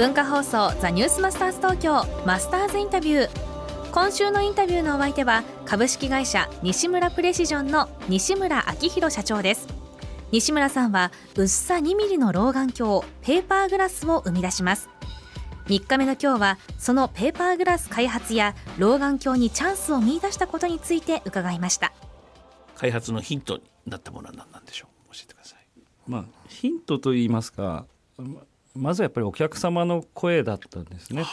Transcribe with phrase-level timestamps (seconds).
[0.00, 3.90] 文化放送ザニュースマスターズ東京マスターズインタビュー。
[3.92, 9.68] 今週のインタビューのお相手は株式会社西村プレシジョンの西村明宏社長です。
[10.32, 14.88] 西村さんは薄さ2ミリの老眼鏡ペーパーグラスを生み出します。
[15.66, 21.92] 3日目の今日はそのペーパーグラス開発や老眼鏡にチャンスを見出したことについて伺いました。
[22.74, 25.14] 開発のヒントになったものは何なんでしょう？
[25.14, 25.58] 教えてください。
[26.06, 27.84] まあヒントと言いますか
[28.74, 31.24] まずやっぱりお客様の声だったんですね。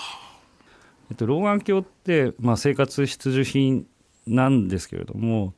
[1.09, 3.87] えっと、老眼鏡って、まあ、生活必需品
[4.25, 5.53] なんですけれども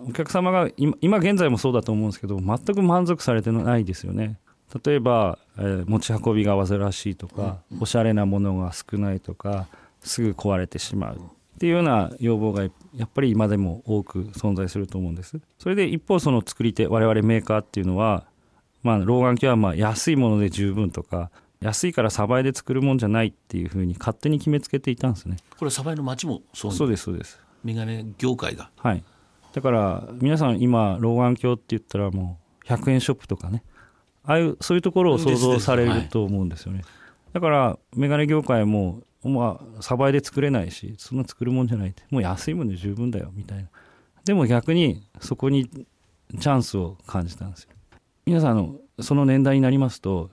[0.00, 4.38] お客様が今今現在もそうだと思うんですけど全く満足されてないですよね。
[4.84, 9.68] 例えば、えー、持ち運びが煩わしいとか、おしゃれなものが少ないとか
[10.00, 12.70] すぐ壊れてしまうっていうような要望がや
[13.04, 15.38] っぱり今でも多く存在すると思うんです。
[15.58, 18.26] それで一方その作り手我々メーカーっていうのは
[18.84, 25.38] まあ、老眼鏡はまあ安いもので十分とか安いからサバイで作るもんじゃないっていうふうに勝手に決めつけていたんですね。
[25.58, 27.40] これサバイの町もそうそうですそうです。
[27.64, 28.70] メガネ業界が。
[28.76, 29.02] はい。
[29.54, 33.64] だから皆さん今老眼鏡って言ったらもう100円ショップとかね。
[34.24, 36.86] ああいうそういうところを想像されると思うんですよね、はい、
[37.34, 42.02] だからメガネ業界もまあサバイで作れないしそんな作るもんじゃないって。
[42.10, 43.68] もう安いもんで十分だよみたいな。
[44.24, 47.70] でも逆にそこにチャンスを感じたんですよ
[48.26, 50.30] 皆さんのその年代になりますと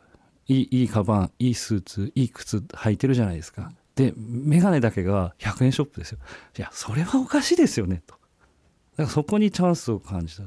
[0.47, 3.71] いいいいカバンいいスーツいい靴履いてるじゃないですか。
[3.95, 6.19] で眼鏡だけが100円ショップですよ。
[6.57, 8.15] いやそれはおかしいですよねと。
[8.15, 10.43] だからそこにチャンスを感じた。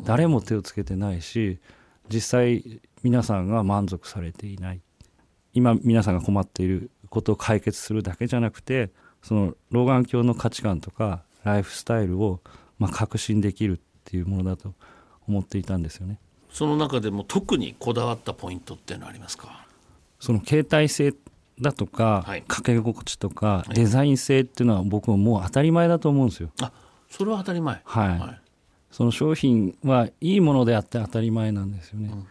[0.00, 1.60] 誰も手をつけてないし
[2.08, 4.80] 実際皆さんが満足されていない。
[5.52, 8.90] 今皆さんが困っていることを解決するだけじゃなくて
[9.22, 12.40] その老眼鏡の価値観とかライフスタイルを
[12.78, 14.74] まあ革新できるっていうものだと
[15.28, 16.18] 思っていたんですよね。
[16.52, 19.66] その中でも特にこだわったポイントっていうのはありますか？
[20.20, 21.14] その携帯性
[21.60, 26.50] だとか、はい、かけ心地とか、デザイン性っていうのは僕はもう当たり前だと思うんですよ。
[26.60, 26.70] あ
[27.08, 27.80] それは当たり前。
[27.84, 28.40] はい、はい、
[28.90, 32.26] その商品はいいものであって当たり前なんですよね、うん、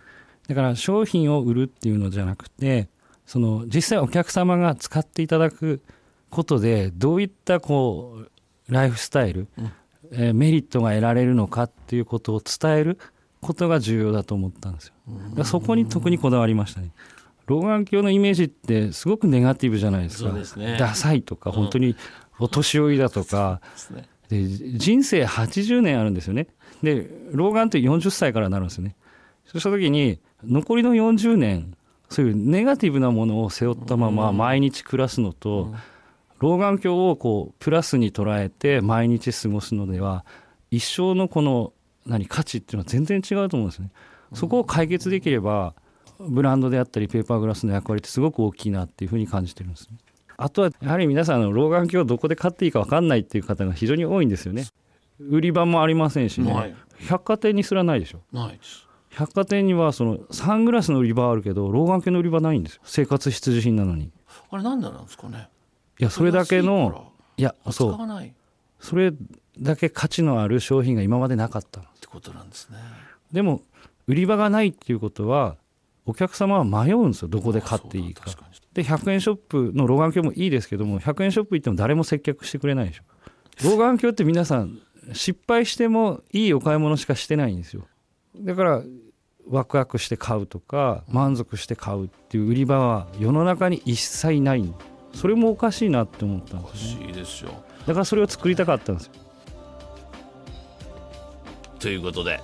[0.47, 2.87] だから商品を売るっていうのじゃなくて
[3.25, 5.81] その実際お客様が使っていただく
[6.29, 8.19] ことでどういったこ
[8.69, 9.71] うライフスタイル、うん、
[10.11, 12.97] えー、メリットが得られるのかっていうことを伝える
[13.41, 14.93] ことが重要だと思ったんです
[15.35, 15.43] よ。
[15.43, 16.91] そこに特にこだわりましたね。
[17.47, 20.45] 老眼鏡のイメージってすごくネガティブじゃないですか。
[20.45, 21.95] すね、ダサいとか、本当に
[22.39, 23.61] お年寄りだとか、
[24.29, 26.47] で人生80年あるんですよね。
[26.81, 28.95] で、老眼って40歳からなるんですよね。
[29.45, 31.75] そうした時に、残りの40年、
[32.09, 35.73] そういうネガティブなものを背負ったまま毎日暮らすのと、
[36.39, 40.25] 老眼鏡をこうプラスに捉えて毎日過ごすのでは、
[40.69, 41.73] 一生のこの
[42.05, 43.89] 何価値っていうのは全然違うと思うんですね。
[44.33, 45.73] そこを解決できれば
[46.19, 49.97] ブランドであったりペーパーグラスの役割ってすごく大きいなっていうふうに感じてるんですね。
[50.37, 54.65] あとはやはり皆さんの老眼鏡をどこで買っていいか分かんないっていう方が非常に多いんですよね。
[55.19, 56.75] 売り場もありませんしね。
[57.07, 58.21] 百貨店にすらないでしょ。
[58.31, 58.87] ないです。
[59.09, 62.81] 百貨店にはそのサングラスの売り場あるけど老眼鏡の売り場ないんですよ。
[62.85, 64.09] 生活必需品なのに。
[64.49, 65.49] あれなんでなんですかね。
[65.99, 68.33] いやそれだけのいやそう
[68.79, 69.13] それ
[69.59, 72.77] だけ価値のある商品が今までなかったことなんですね。
[73.31, 73.61] でも
[74.07, 75.55] 売り場がないっていうことは
[76.05, 77.27] お客様は迷うんですよ。
[77.27, 78.25] どこで買っていいか。
[78.73, 83.03] で100円ショップの老眼鏡もいいですけども100円ショップ行っても誰も接客してくれないでしょ。
[83.63, 84.79] 老眼鏡って皆さん
[85.13, 87.87] 失敗してもいいお買い物しかしてないんですよ。
[88.37, 88.83] だから
[89.47, 94.73] ワクワクして買うとか満足して買うっていう売り場は世の中に一切ない。
[95.13, 97.51] それもおかしいなって思ったんです、ね、おかしいですよ。
[97.85, 99.13] だからそれを作りたかったんですよ
[101.81, 102.39] ということで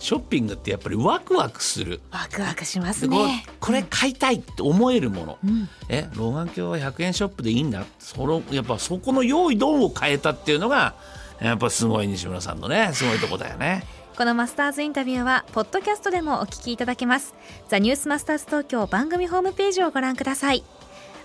[0.00, 2.00] ショッピングってやっぱりワクワクする。
[2.10, 3.44] ワクワクしますね。
[3.60, 7.84] これ買いたいって思えるもの、うん、え老眼鏡は100円ショップでいいんだ。
[8.00, 10.96] そのやっぱそこの用意ドンを変えたっていうのが
[11.40, 13.84] やっぱすごい西村さんのねすごいとこだよね。
[14.16, 17.34] このマスターズインタビューはポッドキャストでもお聞きいただけます。
[17.68, 20.64] ザニュースマスターズ東京番組ホームページをご覧ください。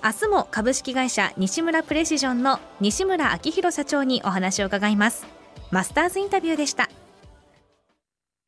[0.03, 5.25] 明日も株式会社西村プレシジョンの西村明宏社長にお話を伺います。
[5.71, 6.89] マスターズインタビューでした